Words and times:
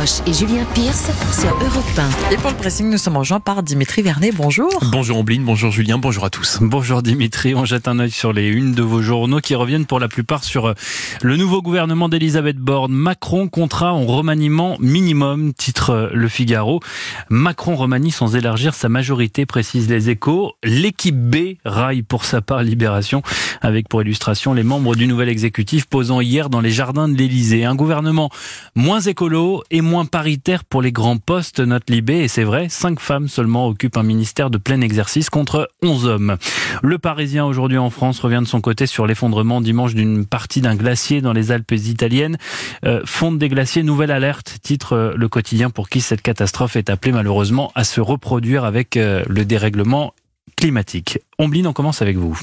Roche 0.00 0.20
et 0.26 0.32
Julien 0.32 0.64
Pierce 0.72 1.10
sur 1.38 1.50
Europe 1.50 1.84
1. 2.30 2.32
Et 2.32 2.38
pour 2.38 2.50
le 2.50 2.56
pressing, 2.56 2.88
nous 2.88 2.96
sommes 2.96 3.18
rejoints 3.18 3.40
par 3.40 3.62
Dimitri 3.62 4.00
Vernet. 4.00 4.32
Bonjour. 4.34 4.72
Bonjour 4.90 5.18
Ombline, 5.18 5.44
bonjour 5.44 5.70
Julien, 5.70 5.98
bonjour 5.98 6.24
à 6.24 6.30
tous. 6.30 6.58
Bonjour 6.62 7.02
Dimitri, 7.02 7.54
on 7.54 7.66
jette 7.66 7.86
un 7.86 7.98
œil 7.98 8.10
sur 8.10 8.32
les 8.32 8.48
unes 8.48 8.72
de 8.72 8.82
vos 8.82 9.02
journaux 9.02 9.40
qui 9.40 9.54
reviennent 9.54 9.84
pour 9.84 10.00
la 10.00 10.08
plupart 10.08 10.42
sur 10.42 10.68
euh, 10.68 10.74
le 11.20 11.36
nouveau 11.36 11.60
gouvernement 11.60 12.08
d'Elisabeth 12.08 12.56
Borne. 12.56 12.92
Macron 12.92 13.48
contrat 13.48 13.92
en 13.92 14.06
remaniement 14.06 14.78
minimum, 14.80 15.52
titre 15.52 15.90
euh, 15.90 16.08
Le 16.14 16.28
Figaro. 16.28 16.80
Macron 17.28 17.76
remanie 17.76 18.10
sans 18.10 18.36
élargir 18.36 18.72
sa 18.72 18.88
majorité, 18.88 19.44
précise 19.44 19.90
les 19.90 20.08
échos. 20.08 20.54
L'équipe 20.64 21.18
B 21.18 21.56
raille 21.66 22.02
pour 22.02 22.24
sa 22.24 22.40
part 22.40 22.62
Libération, 22.62 23.22
avec 23.60 23.86
pour 23.86 24.00
illustration 24.00 24.54
les 24.54 24.62
membres 24.62 24.96
du 24.96 25.06
nouvel 25.06 25.28
exécutif 25.28 25.84
posant 25.84 26.22
hier 26.22 26.48
dans 26.48 26.62
les 26.62 26.70
jardins 26.70 27.08
de 27.08 27.18
l'Elysée. 27.18 27.66
Un 27.66 27.74
gouvernement 27.74 28.30
moins 28.74 29.00
écolo 29.00 29.62
et 29.70 29.82
moins 29.82 29.89
paritaire 30.10 30.64
pour 30.64 30.82
les 30.82 30.92
grands 30.92 31.16
postes, 31.16 31.60
note 31.60 31.90
Libé. 31.90 32.18
Et 32.18 32.28
c'est 32.28 32.44
vrai, 32.44 32.68
cinq 32.68 33.00
femmes 33.00 33.28
seulement 33.28 33.66
occupent 33.66 33.96
un 33.96 34.02
ministère 34.02 34.48
de 34.48 34.56
plein 34.56 34.80
exercice 34.80 35.30
contre 35.30 35.68
11 35.82 36.06
hommes. 36.06 36.36
Le 36.82 36.98
Parisien 36.98 37.44
aujourd'hui 37.44 37.78
en 37.78 37.90
France 37.90 38.20
revient 38.20 38.40
de 38.40 38.46
son 38.46 38.60
côté 38.60 38.86
sur 38.86 39.06
l'effondrement 39.06 39.60
dimanche 39.60 39.94
d'une 39.94 40.26
partie 40.26 40.60
d'un 40.60 40.76
glacier 40.76 41.20
dans 41.20 41.32
les 41.32 41.50
Alpes 41.50 41.72
italiennes. 41.72 42.38
Euh, 42.84 43.02
fonte 43.04 43.38
des 43.38 43.48
glaciers, 43.48 43.82
nouvelle 43.82 44.12
alerte, 44.12 44.58
titre 44.62 44.92
euh, 44.94 45.12
le 45.16 45.28
quotidien 45.28 45.70
pour 45.70 45.88
qui 45.88 46.00
cette 46.00 46.22
catastrophe 46.22 46.76
est 46.76 46.88
appelée 46.88 47.12
malheureusement 47.12 47.72
à 47.74 47.82
se 47.82 48.00
reproduire 48.00 48.64
avec 48.64 48.96
euh, 48.96 49.24
le 49.28 49.44
dérèglement 49.44 50.14
climatique. 50.56 51.18
Ombline, 51.38 51.66
on 51.66 51.72
commence 51.72 52.00
avec 52.00 52.16
vous. 52.16 52.38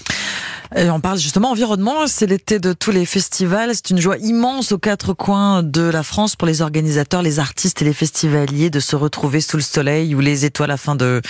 Et 0.75 0.89
on 0.89 0.99
parle 0.99 1.17
justement 1.17 1.51
environnement, 1.51 2.07
c'est 2.07 2.25
l'été 2.25 2.59
de 2.59 2.73
tous 2.73 2.91
les 2.91 3.05
festivals, 3.05 3.71
c'est 3.73 3.89
une 3.91 4.01
joie 4.01 4.17
immense 4.17 4.73
aux 4.73 4.77
quatre 4.77 5.13
coins 5.13 5.63
de 5.63 5.81
la 5.81 6.03
France 6.03 6.35
pour 6.35 6.45
les 6.45 6.61
organisateurs, 6.61 7.21
les 7.21 7.39
artistes 7.39 7.81
et 7.81 7.85
les 7.85 7.93
festivaliers 7.93 8.69
de 8.69 8.81
se 8.81 8.97
retrouver 8.97 9.39
sous 9.39 9.55
le 9.55 9.63
soleil 9.63 10.13
ou 10.13 10.19
les 10.19 10.43
étoiles 10.43 10.71
afin 10.71 10.95
de 10.95 11.21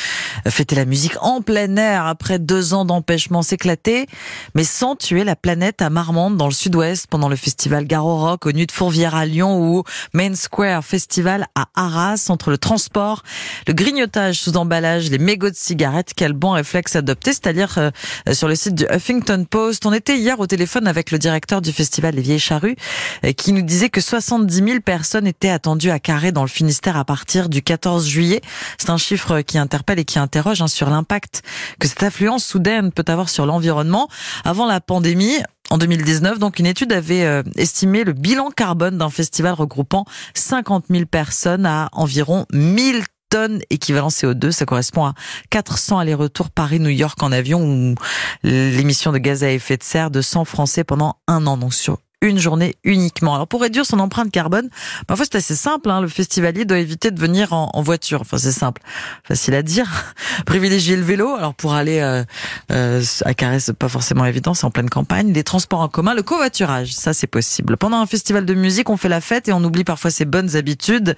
fêter 0.48 0.76
la 0.76 0.86
musique 0.86 1.14
en 1.22 1.42
plein 1.42 1.76
air 1.76 2.08
après 2.08 2.40
deux 2.40 2.74
ans 2.74 2.84
d'empêchement 2.84 3.44
s'éclater, 3.44 4.08
mais 4.56 4.64
sans 4.64 4.96
tuer 4.96 5.24
la 5.24 5.36
planète 5.36 5.84
à 5.84 5.92
Marmande 5.92 6.36
dans 6.36 6.48
le 6.48 6.52
sud-ouest 6.52 7.06
pendant 7.08 7.30
le 7.30 7.36
festival 7.36 7.86
Garo 7.86 8.18
Rock 8.18 8.48
au 8.48 8.52
Nuit 8.52 8.66
de 8.66 8.72
Fourvière 8.72 9.14
à 9.14 9.28
Lyon 9.28 9.60
ou 9.62 9.84
Main 10.14 10.34
Square 10.34 10.84
Festival 10.84 11.46
à 11.54 11.68
Arras 11.76 12.26
entre 12.30 12.50
le 12.50 12.58
transport, 12.58 13.22
le 13.68 13.74
grignotage 13.74 14.40
sous 14.40 14.58
emballage, 14.58 15.12
les 15.12 15.20
mégots 15.20 15.52
de 15.52 15.56
cigarettes, 15.56 16.14
quel 16.16 16.34
bon 16.34 16.52
réflexe 16.52 16.96
adopté, 16.96 17.34
c'est-à-dire 17.34 17.78
euh, 17.78 17.92
sur 18.34 18.48
le 18.48 18.56
site 18.56 18.74
du 18.74 18.86
Huffington 18.90 19.27
Post. 19.50 19.86
On 19.86 19.92
était 19.92 20.18
hier 20.18 20.40
au 20.40 20.48
téléphone 20.48 20.88
avec 20.88 21.12
le 21.12 21.20
directeur 21.20 21.62
du 21.62 21.74
festival 21.74 22.16
Les 22.16 22.22
Vieilles 22.22 22.40
Charrues 22.40 22.78
euh, 23.26 23.34
qui 23.34 23.52
nous 23.52 23.62
disait 23.62 23.90
que 23.90 24.00
70 24.00 24.56
000 24.56 24.80
personnes 24.80 25.28
étaient 25.28 25.50
attendues 25.50 25.92
à 25.92 26.00
Carré 26.00 26.32
dans 26.32 26.44
le 26.44 26.48
Finistère 26.48 26.96
à 26.96 27.04
partir 27.04 27.50
du 27.50 27.62
14 27.62 28.08
juillet. 28.08 28.40
C'est 28.78 28.90
un 28.90 28.98
chiffre 28.98 29.42
qui 29.42 29.58
interpelle 29.58 30.00
et 30.00 30.06
qui 30.06 30.18
interroge 30.18 30.62
hein, 30.62 30.68
sur 30.68 30.90
l'impact 30.90 31.42
que 31.78 31.90
cette 31.90 32.04
affluence 32.04 32.46
soudaine 32.46 32.94
peut 32.94 33.04
avoir 33.08 33.28
sur 33.28 33.46
l'environnement. 33.46 34.08
Avant 34.46 34.66
la 34.66 34.80
pandémie, 34.80 35.36
en 35.70 35.78
2019, 35.78 36.40
donc 36.40 36.60
une 36.60 36.66
étude 36.66 36.94
avait 36.94 37.26
euh, 37.26 37.44
estimé 37.58 38.06
le 38.06 38.14
bilan 38.14 38.50
carbone 38.52 38.98
d'un 38.98 39.10
festival 39.10 39.54
regroupant 39.54 40.06
50 40.36 40.86
000 40.90 41.06
personnes 41.06 41.66
à 41.66 41.90
environ 41.92 42.46
1000 42.54 43.04
tonnes 43.30 43.62
équivalent 43.70 44.10
CO2. 44.10 44.52
Ça 44.52 44.66
correspond 44.66 45.06
à 45.06 45.14
400 45.50 46.00
allers-retours 46.00 46.50
Paris-New 46.50 46.90
York 46.90 47.22
en 47.22 47.32
avion 47.32 47.64
ou 47.64 47.96
l'émission 48.44 49.12
de 49.12 49.18
gaz 49.18 49.44
à 49.44 49.52
effet 49.52 49.78
de 49.78 49.84
serre 49.84 50.12
de 50.12 50.22
100 50.22 50.46
Français 50.46 50.84
pendant 50.84 51.18
un 51.28 51.46
an. 51.48 51.58
Donc 51.58 51.74
sur 51.74 52.00
une 52.22 52.40
journée 52.40 52.76
uniquement. 52.84 53.36
Alors 53.36 53.48
pour 53.48 53.62
réduire 53.62 53.86
son 53.86 54.00
empreinte 54.00 54.32
carbone, 54.32 54.70
parfois 55.06 55.26
c'est 55.26 55.38
assez 55.38 55.56
simple. 55.56 55.90
Hein. 55.90 56.02
le 56.02 56.08
festivalier 56.08 56.66
doit 56.66 56.80
éviter 56.80 57.12
de 57.12 57.20
venir 57.20 57.54
en, 57.54 57.82
voiture. 57.82 58.22
Enfin 58.22 58.38
c'est 58.38 58.52
simple, 58.52 58.82
facile 59.24 59.54
à 59.54 59.62
dire. 59.62 59.88
Privilégier 60.46 60.96
le 60.96 61.04
vélo. 61.04 61.36
Alors 61.36 61.54
pour 61.54 61.74
aller 61.74 62.00
euh, 62.00 62.24
euh, 62.72 63.04
à 63.24 63.60
c'est 63.60 63.74
pas 63.74 63.90
forcément 63.90 64.26
évident, 64.26 64.54
c'est 64.56 64.66
en 64.66 64.72
pleine 64.72 64.90
campagne. 64.90 65.32
Les 65.32 65.44
transports 65.44 65.82
en 65.82 65.90
commun, 65.90 66.16
le 66.16 66.24
covoiturage, 66.24 66.94
ça 66.94 67.14
c'est 67.14 67.28
possible. 67.28 67.78
Pendant 67.78 67.98
un 67.98 68.08
festival 68.08 68.46
de 68.46 68.54
musique, 68.56 68.90
on 68.90 68.98
fait 68.98 69.10
la 69.10 69.22
fête 69.22 69.48
et 69.48 69.54
on 69.54 69.64
oublie 69.64 69.84
parfois 69.84 70.10
ses 70.10 70.26
bonnes 70.26 70.56
habitudes. 70.56 71.16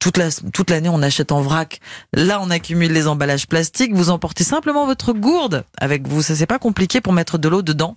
Toute 0.00 0.16
la 0.16 0.30
toute 0.30 0.70
l'année, 0.70 0.88
on 0.88 1.00
achète 1.02 1.30
en 1.30 1.40
vrac. 1.42 1.80
Là, 2.12 2.40
on 2.42 2.50
accumule 2.50 2.92
les 2.92 3.06
emballages 3.06 3.46
plastiques. 3.46 3.94
Vous 3.94 4.10
emportez 4.10 4.44
simplement 4.44 4.84
votre 4.86 5.12
gourde 5.12 5.64
avec 5.78 6.08
vous. 6.08 6.22
Ça 6.22 6.34
c'est 6.34 6.46
pas 6.46 6.58
compliqué 6.58 7.00
pour 7.00 7.12
mettre 7.12 7.38
de 7.38 7.48
l'eau 7.48 7.62
dedans 7.62 7.96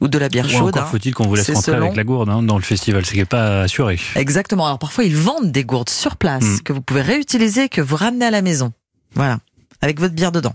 ou 0.00 0.08
de 0.08 0.18
la 0.18 0.28
bière 0.28 0.48
chaude. 0.48 0.68
Encore 0.68 0.82
hein. 0.82 0.88
faut-il 0.90 1.14
qu'on 1.14 1.26
vous 1.26 1.34
laisse 1.34 1.50
rentrer 1.50 1.74
avec 1.74 1.96
la 1.96 2.04
gourde 2.04 2.28
hein, 2.28 2.42
dans 2.42 2.56
le 2.56 2.62
festival, 2.62 3.04
c'est 3.04 3.24
pas 3.24 3.62
assuré. 3.62 3.98
Exactement. 4.16 4.66
Alors 4.66 4.78
parfois 4.78 5.04
ils 5.04 5.16
vendent 5.16 5.52
des 5.52 5.64
gourdes 5.64 5.90
sur 5.90 6.16
place 6.16 6.44
mm. 6.44 6.60
que 6.60 6.72
vous 6.72 6.82
pouvez 6.82 7.02
réutiliser, 7.02 7.68
que 7.68 7.80
vous 7.80 7.96
ramenez 7.96 8.26
à 8.26 8.30
la 8.30 8.42
maison. 8.42 8.72
Voilà, 9.14 9.38
avec 9.80 10.00
votre 10.00 10.14
bière 10.14 10.32
dedans 10.32 10.54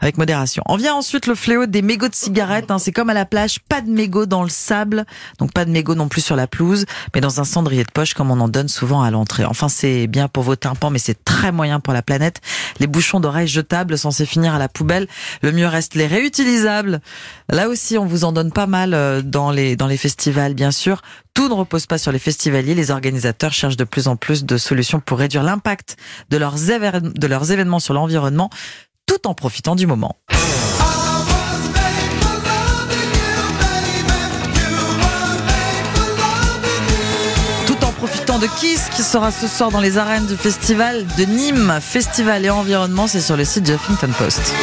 avec 0.00 0.18
modération. 0.18 0.62
On 0.66 0.76
vient 0.76 0.94
ensuite 0.94 1.26
le 1.26 1.34
fléau 1.34 1.66
des 1.66 1.82
mégots 1.82 2.08
de 2.08 2.14
cigarettes. 2.14 2.70
Hein. 2.70 2.78
C'est 2.78 2.92
comme 2.92 3.10
à 3.10 3.14
la 3.14 3.24
plage, 3.24 3.60
pas 3.60 3.80
de 3.80 3.90
mégots 3.90 4.26
dans 4.26 4.42
le 4.42 4.48
sable, 4.48 5.04
donc 5.38 5.52
pas 5.52 5.64
de 5.64 5.70
mégots 5.70 5.94
non 5.94 6.08
plus 6.08 6.20
sur 6.20 6.36
la 6.36 6.46
pelouse, 6.46 6.86
mais 7.14 7.20
dans 7.20 7.40
un 7.40 7.44
cendrier 7.44 7.84
de 7.84 7.90
poche 7.90 8.14
comme 8.14 8.30
on 8.30 8.40
en 8.40 8.48
donne 8.48 8.68
souvent 8.68 9.02
à 9.02 9.10
l'entrée. 9.10 9.44
Enfin, 9.44 9.68
c'est 9.68 10.06
bien 10.06 10.28
pour 10.28 10.42
vos 10.42 10.56
tympans, 10.56 10.90
mais 10.90 10.98
c'est 10.98 11.24
très 11.24 11.52
moyen 11.52 11.80
pour 11.80 11.92
la 11.92 12.02
planète. 12.02 12.40
Les 12.80 12.86
bouchons 12.86 13.20
d'oreilles 13.20 13.48
jetables 13.48 13.98
censés 13.98 14.26
finir 14.26 14.54
à 14.54 14.58
la 14.58 14.68
poubelle, 14.68 15.06
le 15.42 15.52
mieux 15.52 15.66
reste 15.66 15.94
les 15.94 16.06
réutilisables. 16.06 17.00
Là 17.50 17.68
aussi, 17.68 17.98
on 17.98 18.06
vous 18.06 18.24
en 18.24 18.32
donne 18.32 18.52
pas 18.52 18.66
mal 18.66 18.94
euh, 18.94 19.22
dans 19.22 19.50
les 19.50 19.76
dans 19.76 19.86
les 19.86 19.96
festivals, 19.96 20.54
bien 20.54 20.70
sûr. 20.70 21.02
Tout 21.34 21.48
ne 21.48 21.54
repose 21.54 21.86
pas 21.86 21.98
sur 21.98 22.12
les 22.12 22.18
festivaliers. 22.18 22.74
Les 22.74 22.90
organisateurs 22.90 23.52
cherchent 23.52 23.76
de 23.76 23.84
plus 23.84 24.08
en 24.08 24.16
plus 24.16 24.44
de 24.44 24.56
solutions 24.56 25.00
pour 25.00 25.18
réduire 25.18 25.42
l'impact 25.42 25.96
de 26.30 26.38
leurs, 26.38 26.54
de 26.54 27.26
leurs 27.26 27.52
événements 27.52 27.78
sur 27.78 27.92
l'environnement 27.92 28.50
en 29.26 29.34
profitant 29.34 29.74
du 29.74 29.86
moment. 29.86 30.16
Tout 37.66 37.84
en 37.84 37.92
profitant 37.92 38.38
de 38.38 38.46
Kiss 38.46 38.88
qui 38.94 39.02
sera 39.02 39.30
ce 39.30 39.48
soir 39.48 39.70
dans 39.70 39.80
les 39.80 39.98
arènes 39.98 40.26
du 40.26 40.36
festival 40.36 41.04
de 41.18 41.24
Nîmes. 41.24 41.78
Festival 41.80 42.44
et 42.44 42.50
environnement, 42.50 43.06
c'est 43.06 43.20
sur 43.20 43.36
le 43.36 43.44
site 43.44 43.64
de 43.64 43.74
Huffington 43.74 44.12
Post. 44.18 44.54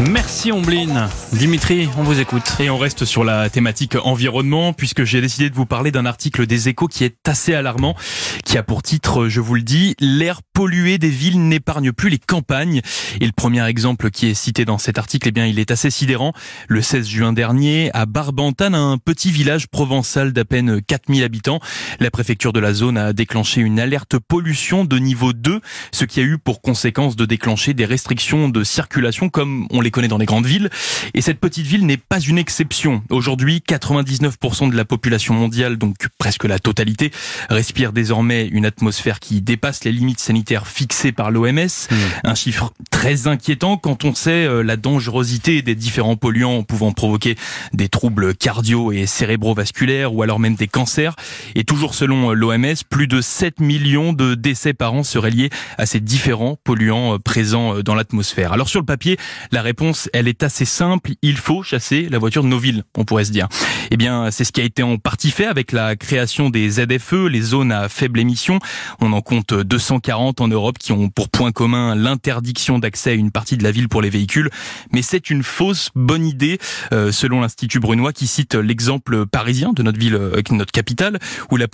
Merci 0.00 0.52
Ombline. 0.52 1.08
Dimitri, 1.32 1.88
on 1.98 2.04
vous 2.04 2.20
écoute. 2.20 2.44
Et 2.60 2.70
on 2.70 2.78
reste 2.78 3.04
sur 3.04 3.24
la 3.24 3.50
thématique 3.50 3.96
environnement 3.96 4.72
puisque 4.72 5.02
j'ai 5.02 5.20
décidé 5.20 5.50
de 5.50 5.56
vous 5.56 5.66
parler 5.66 5.90
d'un 5.90 6.06
article 6.06 6.46
des 6.46 6.68
échos 6.68 6.86
qui 6.86 7.02
est 7.02 7.16
assez 7.26 7.52
alarmant, 7.52 7.96
qui 8.44 8.58
a 8.58 8.62
pour 8.62 8.84
titre, 8.84 9.26
je 9.28 9.40
vous 9.40 9.56
le 9.56 9.62
dis, 9.62 9.96
l'air 9.98 10.40
pollué 10.54 10.98
des 10.98 11.08
villes 11.08 11.40
n'épargne 11.48 11.90
plus 11.90 12.10
les 12.10 12.18
campagnes. 12.18 12.80
Et 13.20 13.26
le 13.26 13.32
premier 13.32 13.66
exemple 13.66 14.10
qui 14.10 14.28
est 14.28 14.34
cité 14.34 14.64
dans 14.64 14.78
cet 14.78 14.98
article, 14.98 15.28
eh 15.28 15.32
bien, 15.32 15.46
il 15.46 15.58
est 15.58 15.72
assez 15.72 15.90
sidérant. 15.90 16.32
Le 16.68 16.80
16 16.80 17.08
juin 17.08 17.32
dernier, 17.32 17.90
à 17.92 18.06
Barbantane, 18.06 18.76
un 18.76 18.98
petit 18.98 19.32
village 19.32 19.66
provençal 19.66 20.32
d'à 20.32 20.44
peine 20.44 20.80
4000 20.80 21.24
habitants, 21.24 21.58
la 21.98 22.12
préfecture 22.12 22.52
de 22.52 22.60
la 22.60 22.72
zone 22.72 22.98
a 22.98 23.12
déclenché 23.12 23.62
une 23.62 23.80
alerte 23.80 24.16
pollution 24.18 24.84
de 24.84 24.98
niveau 24.98 25.32
2, 25.32 25.60
ce 25.90 26.04
qui 26.04 26.20
a 26.20 26.22
eu 26.22 26.38
pour 26.38 26.62
conséquence 26.62 27.16
de 27.16 27.24
déclencher 27.24 27.74
des 27.74 27.84
restrictions 27.84 28.48
de 28.48 28.62
circulation 28.62 29.28
comme 29.28 29.66
on 29.70 29.80
les 29.80 29.87
connaît 29.90 30.08
dans 30.08 30.18
les 30.18 30.26
grandes 30.26 30.46
villes. 30.46 30.70
Et 31.14 31.20
cette 31.20 31.40
petite 31.40 31.66
ville 31.66 31.86
n'est 31.86 31.96
pas 31.96 32.20
une 32.20 32.38
exception. 32.38 33.02
Aujourd'hui, 33.10 33.62
99% 33.66 34.70
de 34.70 34.76
la 34.76 34.84
population 34.84 35.34
mondiale, 35.34 35.76
donc 35.76 35.96
presque 36.18 36.44
la 36.44 36.58
totalité, 36.58 37.10
respire 37.50 37.92
désormais 37.92 38.46
une 38.46 38.66
atmosphère 38.66 39.20
qui 39.20 39.40
dépasse 39.40 39.84
les 39.84 39.92
limites 39.92 40.20
sanitaires 40.20 40.66
fixées 40.66 41.12
par 41.12 41.30
l'OMS. 41.30 41.48
Mmh. 41.58 41.94
Un 42.24 42.34
chiffre 42.34 42.72
très 42.90 43.26
inquiétant 43.26 43.76
quand 43.76 44.04
on 44.04 44.14
sait 44.14 44.44
euh, 44.44 44.62
la 44.62 44.76
dangerosité 44.76 45.62
des 45.62 45.74
différents 45.74 46.16
polluants 46.16 46.62
pouvant 46.62 46.92
provoquer 46.92 47.36
des 47.72 47.88
troubles 47.88 48.34
cardio 48.34 48.92
et 48.92 49.06
cérébrovasculaires 49.06 50.14
ou 50.14 50.22
alors 50.22 50.40
même 50.40 50.56
des 50.56 50.68
cancers. 50.68 51.14
Et 51.54 51.64
toujours 51.64 51.94
selon 51.94 52.30
euh, 52.30 52.34
l'OMS, 52.34 52.74
plus 52.88 53.06
de 53.06 53.20
7 53.20 53.60
millions 53.60 54.12
de 54.12 54.34
décès 54.34 54.74
par 54.74 54.94
an 54.94 55.02
seraient 55.02 55.30
liés 55.30 55.50
à 55.78 55.86
ces 55.86 56.00
différents 56.00 56.56
polluants 56.64 57.14
euh, 57.14 57.18
présents 57.18 57.80
dans 57.80 57.94
l'atmosphère. 57.94 58.52
Alors 58.52 58.68
sur 58.68 58.80
le 58.80 58.86
papier, 58.86 59.16
la 59.52 59.62
réponse 59.62 59.77
réponse, 59.78 60.10
elle 60.12 60.26
est 60.26 60.42
assez 60.42 60.64
simple. 60.64 61.12
Il 61.22 61.36
faut 61.36 61.62
chasser 61.62 62.08
la 62.10 62.18
voiture 62.18 62.42
de 62.42 62.48
nos 62.48 62.58
villes, 62.58 62.82
on 62.96 63.04
pourrait 63.04 63.26
se 63.26 63.30
dire. 63.30 63.46
Eh 63.92 63.96
bien, 63.96 64.28
c'est 64.32 64.42
ce 64.42 64.50
qui 64.50 64.60
a 64.60 64.64
été 64.64 64.82
en 64.82 64.96
partie 64.96 65.30
fait 65.30 65.46
avec 65.46 65.70
la 65.70 65.94
création 65.94 66.50
des 66.50 66.68
ZFE, 66.68 67.28
les 67.30 67.40
zones 67.40 67.70
à 67.70 67.88
faible 67.88 68.18
émission. 68.18 68.58
On 69.00 69.12
en 69.12 69.20
compte 69.20 69.54
240 69.54 70.40
en 70.40 70.48
Europe 70.48 70.78
qui 70.78 70.90
ont 70.90 71.10
pour 71.10 71.28
point 71.28 71.52
commun 71.52 71.94
l'interdiction 71.94 72.80
d'accès 72.80 73.10
à 73.10 73.12
une 73.12 73.30
partie 73.30 73.56
de 73.56 73.62
la 73.62 73.70
ville 73.70 73.88
pour 73.88 74.02
les 74.02 74.10
véhicules. 74.10 74.50
Mais 74.92 75.02
c'est 75.02 75.30
une 75.30 75.44
fausse 75.44 75.90
bonne 75.94 76.26
idée, 76.26 76.58
euh, 76.92 77.12
selon 77.12 77.40
l'Institut 77.40 77.78
Brunois 77.78 78.12
qui 78.12 78.26
cite 78.26 78.56
l'exemple 78.56 79.26
parisien 79.26 79.72
de 79.72 79.84
notre 79.84 80.00
ville, 80.00 80.16
euh, 80.16 80.42
notre 80.50 80.72
capitale, 80.72 81.20
où 81.52 81.56
la, 81.56 81.66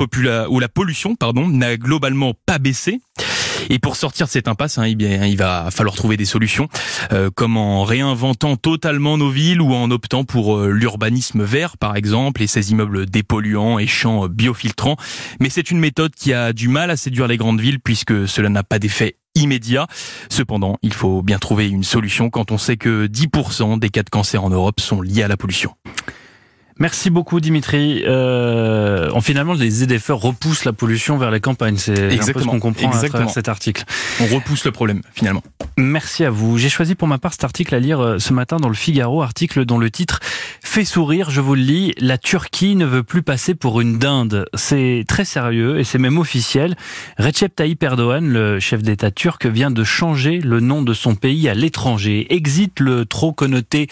où 0.51 0.61
la 0.61 0.69
pollution 0.69 1.15
pardon, 1.15 1.49
n'a 1.49 1.79
globalement 1.79 2.35
pas 2.45 2.59
baissé. 2.59 3.01
Et 3.71 3.79
pour 3.79 3.97
sortir 3.97 4.27
de 4.27 4.31
cette 4.31 4.49
impasse, 4.49 4.79
hein, 4.79 4.85
eh 4.85 4.95
bien, 4.95 5.25
il 5.25 5.37
va 5.37 5.71
falloir 5.71 5.95
trouver 5.95 6.17
des 6.17 6.25
solutions, 6.25 6.69
euh, 7.13 7.31
comme 7.35 7.57
en 7.57 7.85
réinventant 7.95 8.57
totalement 8.57 9.17
nos 9.17 9.31
villes 9.31 9.61
ou 9.61 9.73
en 9.73 9.89
optant 9.93 10.25
pour 10.25 10.57
euh, 10.57 10.71
l'urbanisme 10.73 11.45
vert, 11.45 11.77
par 11.79 11.95
exemple, 11.95 12.43
et 12.43 12.49
ses 12.49 12.73
immeubles 12.73 13.07
dépolluants 13.07 13.79
et 13.79 13.87
champs 13.87 14.27
biofiltrants. 14.27 14.97
Mais 15.39 15.49
c'est 15.49 15.71
une 15.71 15.79
méthode 15.79 16.13
qui 16.17 16.33
a 16.33 16.53
du 16.53 16.67
mal 16.67 16.91
à 16.91 16.97
séduire 16.97 17.29
les 17.29 17.37
grandes 17.37 17.61
villes 17.61 17.79
puisque 17.79 18.27
cela 18.27 18.49
n'a 18.49 18.65
pas 18.65 18.81
d'effet 18.81 19.17
immédiat. 19.37 19.87
Cependant, 20.29 20.77
il 20.83 20.93
faut 20.93 21.23
bien 21.23 21.39
trouver 21.39 21.69
une 21.69 21.85
solution 21.85 22.31
quand 22.31 22.51
on 22.51 22.59
sait 22.59 22.77
que 22.77 23.07
10% 23.07 23.79
des 23.79 23.91
cas 23.91 24.03
de 24.03 24.11
cancer 24.11 24.43
en 24.43 24.51
Europe 24.51 24.81
sont 24.81 25.01
liés 25.01 25.23
à 25.23 25.29
la 25.29 25.37
pollution. 25.37 25.73
Merci 26.81 27.11
beaucoup 27.11 27.39
Dimitri. 27.39 28.03
Euh, 28.05 29.09
en 29.13 29.21
finalement, 29.21 29.55
les 29.55 29.71
ZFE 29.71 30.11
repoussent 30.11 30.65
la 30.65 30.73
pollution 30.73 31.17
vers 31.17 31.31
les 31.31 31.39
campagnes. 31.39 31.77
C'est 31.77 31.93
un 31.93 32.33
peu 32.33 32.41
ce 32.41 32.47
qu'on 32.47 32.59
comprend 32.59 32.91
à 32.91 33.09
travers 33.09 33.31
cet 33.31 33.49
article. 33.49 33.85
On 34.21 34.27
repousse 34.27 34.65
le 34.65 34.73
problème 34.73 35.03
finalement. 35.13 35.43
Merci 35.77 36.25
à 36.25 36.31
vous. 36.31 36.57
J'ai 36.57 36.69
choisi 36.69 36.95
pour 36.95 37.09
ma 37.09 37.19
part 37.19 37.33
cet 37.33 37.43
article 37.43 37.75
à 37.75 37.81
lire 37.81 38.01
euh, 38.01 38.19
ce 38.21 38.33
matin 38.33 38.59
dans 38.59 38.69
le 38.69 38.77
Figaro, 38.77 39.23
article 39.23 39.65
dont 39.65 39.79
le 39.79 39.91
titre 39.91 40.21
fait 40.63 40.85
sourire, 40.85 41.31
je 41.31 41.41
vous 41.41 41.55
le 41.55 41.63
lis. 41.63 41.93
La 41.99 42.17
Turquie 42.17 42.77
ne 42.77 42.85
veut 42.85 43.03
plus 43.03 43.23
passer 43.23 43.55
pour 43.55 43.81
une 43.81 43.99
dinde. 43.99 44.47
C'est 44.55 45.05
très 45.07 45.25
sérieux 45.25 45.79
et 45.79 45.85
c'est 45.85 45.99
même 45.99 46.19
officiel. 46.19 46.77
Recep 47.19 47.55
Tayyip 47.55 47.83
Erdogan, 47.83 48.29
le 48.29 48.61
chef 48.61 48.83
d'État 48.83 49.11
turc, 49.11 49.47
vient 49.47 49.71
de 49.71 49.85
changer 49.85 50.41
le 50.41 50.61
nom 50.61 50.83
de 50.83 50.95
son 50.95 51.17
pays 51.17 51.49
à 51.49 51.55
l'étranger. 51.55 52.33
Exit 52.35 52.81
le 52.81 53.05
trop 53.05 53.33
connoté 53.33 53.89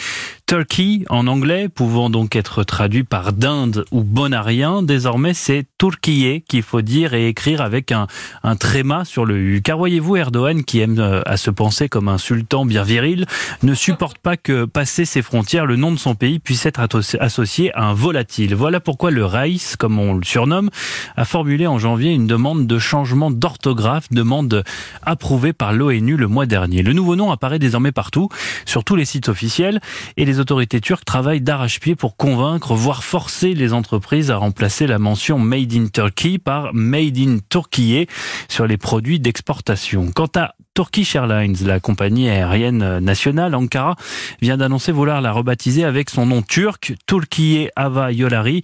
Turkey 0.47 1.05
en 1.09 1.27
anglais, 1.27 1.69
pouvant 1.69 2.11
donc 2.11 2.37
être 2.37 2.65
traduit 2.65 3.05
par 3.05 3.33
dinde 3.33 3.85
ou 3.91 4.03
bonarien. 4.03 4.83
Désormais, 4.83 5.35
c'est 5.35 5.67
Turkiye 5.79 6.43
qu'il 6.43 6.63
faut 6.63 6.83
dire 6.83 7.15
et 7.15 7.29
écrire 7.29 7.61
avec 7.63 7.93
un, 7.93 8.07
un 8.43 8.57
tréma 8.57 9.05
sur 9.05 9.25
le 9.25 9.39
U. 9.39 9.63
Car 9.63 9.79
voyez-vous, 9.79 10.17
Erdogan, 10.17 10.63
qui 10.65 10.81
aime 10.81 10.99
euh, 10.99 11.23
à 11.27 11.37
se 11.37 11.51
penser 11.51 11.89
comme 11.89 12.09
un 12.09 12.19
sultan 12.19 12.67
bien 12.67 12.83
viril, 12.83 13.27
ne 13.63 13.75
supporte 13.75 14.19
pas 14.19 14.37
que, 14.37 14.65
passer 14.65 15.05
ses 15.05 15.23
frontières, 15.23 15.67
le 15.67 15.77
nom 15.77 15.93
de 15.93 15.99
son 15.99 16.15
pays 16.15 16.39
puisse 16.39 16.67
être 16.67 16.81
associé 17.21 17.75
à 17.75 17.85
un 17.85 17.95
volatile. 17.95 18.55
Voilà 18.55 18.81
pourquoi 18.81 19.11
le 19.11 19.25
Raïs, 19.25 19.77
comme 19.77 19.99
on 19.99 20.15
le 20.15 20.25
surnomme, 20.25 20.71
a 21.17 21.25
formulé 21.25 21.67
en 21.67 21.79
janvier 21.79 22.13
une 22.13 22.27
demande 22.27 22.67
de 22.67 22.79
changement 22.79 23.31
d'orthographe, 23.31 24.09
demande 24.11 24.65
approuvée 25.03 25.53
par 25.53 25.73
l'ONU 25.73 26.17
le 26.17 26.29
mois 26.29 26.47
dernier. 26.47 26.83
Le 26.83 26.93
nouveau 26.93 27.17
nom 27.17 27.31
apparaît 27.31 27.59
désormais 27.59 27.93
partout, 27.93 28.29
sur 28.67 28.85
tous 28.85 28.97
les 28.97 29.05
sites 29.05 29.29
officiels, 29.29 29.81
et 30.17 30.25
les 30.25 30.41
autorités 30.43 30.81
turques 30.81 31.05
travaillent 31.05 31.41
d'arrache-pied 31.41 31.95
pour 31.95 32.17
convaincre, 32.17 32.75
voire 32.75 33.05
forcer 33.05 33.55
les 33.55 33.73
entreprises 33.73 34.31
à 34.33 34.37
remplacer 34.37 34.89
la 34.89 34.99
mention 34.99 35.39
Made 35.39 35.73
in 35.73 35.87
Turkey 35.87 36.39
par 36.39 36.75
Made 36.75 37.17
in 37.17 37.39
Turkey 37.49 38.09
sur 38.49 38.67
les 38.67 38.77
produits 38.77 39.21
d'exportation. 39.21 40.11
Quant 40.13 40.31
à 40.35 40.55
Turkish 40.75 41.15
Airlines, 41.17 41.57
la 41.67 41.81
compagnie 41.81 42.31
aérienne 42.31 42.99
nationale, 43.01 43.55
Ankara, 43.55 43.95
vient 44.41 44.57
d'annoncer 44.57 44.91
vouloir 44.91 45.21
la 45.21 45.31
rebaptiser 45.31 45.85
avec 45.85 46.09
son 46.09 46.25
nom 46.25 46.41
turc, 46.41 46.95
Turkiye 47.07 47.69
Ava 47.77 48.11
Yolari. 48.11 48.63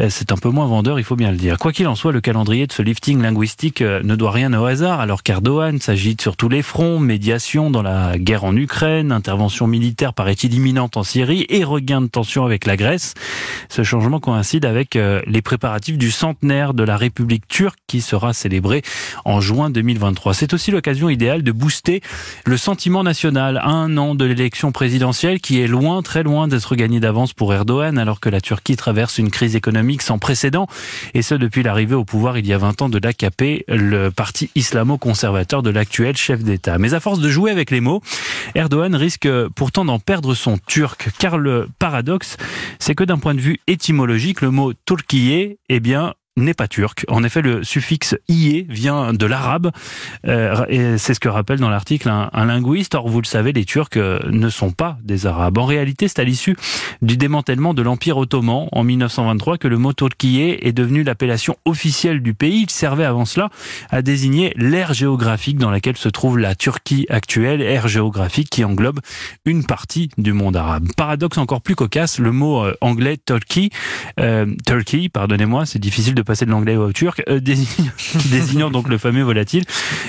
Euh, 0.00 0.06
c'est 0.08 0.32
un 0.32 0.36
peu 0.36 0.48
moins 0.48 0.66
vendeur, 0.66 0.98
il 0.98 1.04
faut 1.04 1.16
bien 1.16 1.30
le 1.30 1.36
dire. 1.36 1.58
Quoi 1.58 1.72
qu'il 1.72 1.86
en 1.86 1.94
soit, 1.94 2.12
le 2.12 2.22
calendrier 2.22 2.66
de 2.66 2.72
ce 2.72 2.80
lifting 2.80 3.20
linguistique 3.20 3.82
euh, 3.82 4.00
ne 4.02 4.16
doit 4.16 4.30
rien 4.30 4.54
au 4.54 4.64
hasard, 4.64 5.00
alors 5.00 5.22
qu'Erdogan 5.22 5.78
s'agite 5.80 6.22
sur 6.22 6.36
tous 6.36 6.48
les 6.48 6.62
fronts, 6.62 6.98
médiation 6.98 7.70
dans 7.70 7.82
la 7.82 8.16
guerre 8.16 8.44
en 8.44 8.56
Ukraine, 8.56 9.12
intervention 9.12 9.66
militaire 9.66 10.14
paraît-il 10.14 10.54
imminente 10.54 10.96
en 10.96 11.02
Syrie 11.02 11.44
et 11.50 11.62
regain 11.62 12.00
de 12.00 12.06
tension 12.06 12.46
avec 12.46 12.64
la 12.64 12.78
Grèce. 12.78 13.12
Ce 13.68 13.82
changement 13.82 14.18
coïncide 14.18 14.64
avec 14.64 14.96
euh, 14.96 15.20
les 15.26 15.42
préparatifs 15.42 15.98
du 15.98 16.10
centenaire 16.10 16.72
de 16.72 16.84
la 16.84 16.96
République 16.96 17.46
turque 17.48 17.78
qui 17.86 18.00
sera 18.00 18.32
célébré 18.32 18.82
en 19.26 19.42
juin 19.42 19.68
2023. 19.68 20.32
C'est 20.32 20.54
aussi 20.54 20.70
l'occasion 20.70 21.10
idéale 21.10 21.42
de 21.42 21.49
de 21.50 21.52
booster 21.52 22.00
le 22.46 22.56
sentiment 22.56 23.02
national 23.02 23.60
un 23.64 23.96
an 23.96 24.14
de 24.14 24.24
l'élection 24.24 24.70
présidentielle 24.70 25.40
qui 25.40 25.60
est 25.60 25.66
loin, 25.66 26.00
très 26.02 26.22
loin 26.22 26.46
d'être 26.46 26.76
gagnée 26.76 27.00
d'avance 27.00 27.32
pour 27.32 27.52
Erdogan 27.52 27.98
alors 27.98 28.20
que 28.20 28.28
la 28.28 28.40
Turquie 28.40 28.76
traverse 28.76 29.18
une 29.18 29.30
crise 29.30 29.56
économique 29.56 30.02
sans 30.02 30.18
précédent 30.18 30.68
et 31.14 31.22
ce 31.22 31.34
depuis 31.34 31.64
l'arrivée 31.64 31.96
au 31.96 32.04
pouvoir 32.04 32.38
il 32.38 32.46
y 32.46 32.52
a 32.52 32.58
20 32.58 32.82
ans 32.82 32.88
de 32.88 32.98
l'AKP, 32.98 33.64
le 33.68 34.10
parti 34.10 34.50
islamo-conservateur 34.54 35.62
de 35.62 35.70
l'actuel 35.70 36.16
chef 36.16 36.44
d'État. 36.44 36.78
Mais 36.78 36.94
à 36.94 37.00
force 37.00 37.18
de 37.18 37.28
jouer 37.28 37.50
avec 37.50 37.70
les 37.70 37.80
mots, 37.80 38.00
Erdogan 38.54 38.94
risque 38.94 39.28
pourtant 39.56 39.84
d'en 39.84 39.98
perdre 39.98 40.34
son 40.34 40.56
turc 40.58 41.08
car 41.18 41.36
le 41.36 41.68
paradoxe 41.80 42.36
c'est 42.78 42.94
que 42.94 43.04
d'un 43.04 43.18
point 43.18 43.34
de 43.34 43.40
vue 43.40 43.58
étymologique 43.66 44.40
le 44.40 44.50
mot 44.50 44.72
Turkiye 44.86 45.56
eh 45.68 45.80
bien 45.80 46.14
n'est 46.40 46.54
pas 46.54 46.68
turc. 46.68 47.04
En 47.08 47.22
effet, 47.24 47.42
le 47.42 47.62
suffixe 47.62 48.16
ié 48.28 48.66
vient 48.68 49.12
de 49.12 49.26
l'arabe, 49.26 49.70
euh, 50.26 50.64
et 50.68 50.98
c'est 50.98 51.14
ce 51.14 51.20
que 51.20 51.28
rappelle 51.28 51.58
dans 51.58 51.70
l'article 51.70 52.08
un, 52.08 52.44
linguiste. 52.44 52.94
Or, 52.94 53.08
vous 53.08 53.20
le 53.20 53.26
savez, 53.26 53.52
les 53.52 53.64
Turcs 53.64 53.88
euh, 53.96 54.18
ne 54.30 54.48
sont 54.48 54.70
pas 54.70 54.98
des 55.02 55.26
Arabes. 55.26 55.58
En 55.58 55.66
réalité, 55.66 56.08
c'est 56.08 56.20
à 56.20 56.24
l'issue 56.24 56.56
du 57.02 57.16
démantèlement 57.16 57.74
de 57.74 57.82
l'Empire 57.82 58.16
ottoman 58.16 58.68
en 58.72 58.82
1923 58.82 59.58
que 59.58 59.68
le 59.68 59.78
mot 59.78 59.92
turkiye 59.92 60.58
est 60.60 60.72
devenu 60.72 61.02
l'appellation 61.02 61.56
officielle 61.64 62.22
du 62.22 62.34
pays. 62.34 62.62
Il 62.62 62.70
servait 62.70 63.04
avant 63.04 63.24
cela 63.24 63.50
à 63.90 64.02
désigner 64.02 64.52
l'aire 64.56 64.94
géographique 64.94 65.58
dans 65.58 65.70
laquelle 65.70 65.96
se 65.96 66.08
trouve 66.08 66.38
la 66.38 66.54
Turquie 66.54 67.06
actuelle, 67.08 67.62
aire 67.62 67.88
géographique 67.88 68.50
qui 68.50 68.64
englobe 68.64 69.00
une 69.44 69.64
partie 69.64 70.10
du 70.18 70.32
monde 70.32 70.56
arabe. 70.56 70.88
Paradoxe 70.96 71.38
encore 71.38 71.60
plus 71.60 71.76
cocasse, 71.76 72.18
le 72.18 72.32
mot 72.32 72.64
euh, 72.64 72.74
anglais 72.80 73.18
Turkey, 73.24 73.70
Turkey, 74.66 75.08
pardonnez-moi, 75.08 75.66
c'est 75.66 75.78
difficile 75.78 76.14
de 76.14 76.22
passer 76.30 76.46
de 76.46 76.50
l'anglais 76.52 76.76
au 76.76 76.92
turc, 76.92 77.24
euh, 77.28 77.40
désignant, 78.30 78.70
donc 78.70 78.88
le 78.88 78.98
fameux 78.98 79.24
volatile, 79.24 79.64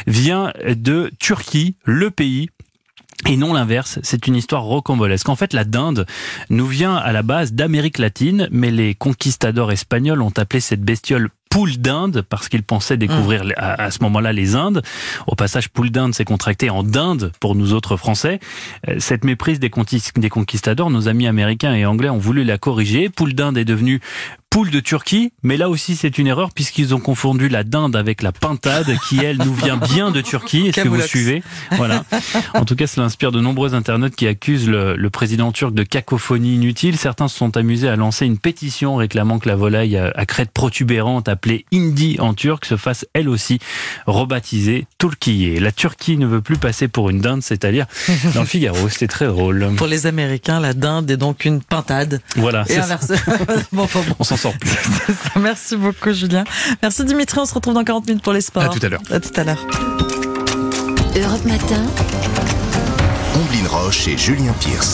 vient 0.06 0.53
de 0.68 1.12
Turquie, 1.19 1.77
le 1.83 2.12
pays 2.12 2.50
et 3.27 3.38
non 3.38 3.53
l'inverse, 3.53 4.00
c'est 4.03 4.27
une 4.27 4.35
histoire 4.35 4.63
rocambolesque. 4.63 5.29
En 5.29 5.35
fait, 5.35 5.53
la 5.53 5.63
dinde 5.63 6.06
nous 6.50 6.68
vient 6.68 6.95
à 6.95 7.12
la 7.12 7.23
base 7.23 7.53
d'Amérique 7.53 7.97
latine, 7.97 8.47
mais 8.51 8.69
les 8.69 8.94
conquistadors 8.94 9.71
espagnols 9.71 10.21
ont 10.21 10.33
appelé 10.38 10.59
cette 10.59 10.81
bestiole 10.81 11.29
poule 11.50 11.77
d'Inde 11.77 12.23
parce 12.27 12.50
qu'ils 12.50 12.63
pensaient 12.63 12.97
découvrir 12.97 13.44
mmh. 13.44 13.53
à, 13.57 13.91
ce 13.91 14.01
moment-là 14.03 14.31
les 14.31 14.56
Indes. 14.56 14.81
Au 15.27 15.35
passage, 15.35 15.69
poule 15.69 15.91
d'Inde 15.91 16.15
s'est 16.15 16.25
contracté 16.25 16.69
en 16.69 16.81
dinde 16.81 17.33
pour 17.39 17.56
nous 17.56 17.73
autres 17.73 17.97
Français. 17.97 18.39
Euh, 18.88 18.95
cette 19.00 19.25
méprise 19.25 19.59
des, 19.59 19.69
conquistadors, 19.69 20.89
nos 20.89 21.09
amis 21.09 21.27
américains 21.27 21.73
et 21.73 21.85
anglais 21.85 22.09
ont 22.09 22.18
voulu 22.18 22.45
la 22.45 22.57
corriger. 22.57 23.09
Poule 23.09 23.33
d'Inde 23.33 23.57
est 23.57 23.65
devenue 23.65 24.00
poule 24.51 24.69
de 24.69 24.81
Turquie, 24.81 25.31
mais 25.44 25.56
là 25.56 25.69
aussi 25.69 25.95
c'est 25.95 26.18
une 26.18 26.27
erreur 26.27 26.51
puisqu'ils 26.53 26.94
ont 26.94 27.00
confondu 27.00 27.48
la 27.48 27.63
dinde 27.63 27.95
avec 27.95 28.21
la 28.21 28.33
pintade 28.33 28.94
qui 29.07 29.18
elle 29.24 29.38
nous 29.38 29.53
vient 29.53 29.77
bien 29.77 30.12
de 30.12 30.19
Turquie. 30.19 30.68
Est-ce 30.68 30.81
que 30.81 30.89
vous 30.89 31.01
suivez? 31.01 31.42
Voilà. 31.71 32.03
En 32.53 32.65
tout 32.65 32.75
cas, 32.75 32.86
cela 32.86 33.06
inspire 33.06 33.31
de 33.31 33.39
nombreux 33.39 33.74
internautes 33.74 34.15
qui 34.15 34.27
accusent 34.27 34.68
le, 34.68 34.95
le, 34.98 35.09
président 35.09 35.53
turc 35.53 35.74
de 35.74 35.83
cacophonie 35.83 36.56
inutile. 36.56 36.98
Certains 36.98 37.30
se 37.30 37.38
sont 37.38 37.56
amusés 37.56 37.88
à 37.88 37.95
lancer 37.95 38.25
une 38.25 38.38
pétition 38.38 38.98
réclamant 38.98 39.39
que 39.39 39.48
la 39.48 39.56
volaille 39.56 39.98
à 39.98 40.25
crête 40.25 40.51
protubérante 40.51 41.30
appelée 41.30 41.65
Indi 41.74 42.18
en 42.19 42.33
turc 42.33 42.65
se 42.65 42.75
fasse 42.75 43.06
elle 43.14 43.30
aussi 43.30 43.59
rebaptisée 44.06 44.85
Turkiye. 44.97 45.59
La 45.59 45.71
Turquie 45.71 46.18
ne 46.18 46.28
veut 46.28 46.42
plus 46.42 46.57
passer 46.57 46.90
pour 46.90 47.09
une 47.09 47.21
dinde, 47.21 47.42
c'est-à-dire 47.42 47.85
dans 48.35 48.42
le 48.42 48.45
Figaro. 48.45 48.90
C'était 48.90 49.07
très 49.07 49.28
drôle. 49.28 49.71
Pour 49.78 49.87
les 49.87 50.07
Américains, 50.07 50.59
la 50.59 50.73
dinde 50.73 51.09
est 51.09 51.18
donc 51.18 51.45
une 51.45 51.61
pintade. 51.61 52.21
Voilà. 52.35 52.66
Et 52.68 52.78
inversé. 52.78 53.16
bon, 53.71 53.87
bon. 53.94 54.04
On 54.19 54.23
s'en 54.26 54.41
sort 54.42 54.57
plus. 54.57 54.71
Merci 55.40 55.76
beaucoup, 55.78 56.12
Julien. 56.12 56.44
Merci 56.81 57.06
Dimitri. 57.06 57.40
On 57.40 57.45
se 57.45 57.54
retrouve 57.54 57.74
dans 57.74 57.83
40 57.83 58.07
minutes 58.07 58.24
pour 58.24 58.33
les 58.33 58.42
sports. 58.42 58.64
À 58.64 58.69
tout 58.69 58.80
à 58.83 58.90
l'heure. 58.90 59.02
À 59.12 59.19
tout 59.19 59.40
à 59.40 59.44
l'heure. 59.44 59.68
Europe 61.16 61.45
Matin. 61.45 61.83
Omblin 63.36 63.68
Roche 63.69 64.07
et 64.07 64.18
Julien 64.18 64.54
Pierce. 64.60 64.90